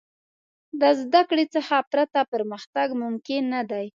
[0.81, 3.85] د زدهکړې څخه پرته، پرمختګ ممکن نه دی.